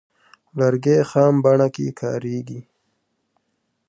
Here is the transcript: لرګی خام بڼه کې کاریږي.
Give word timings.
لرګی 0.59 0.97
خام 1.09 1.35
بڼه 1.43 1.67
کې 1.75 1.87
کاریږي. 1.99 2.59